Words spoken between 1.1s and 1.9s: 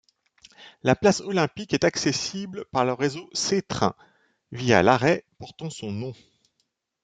Olympique est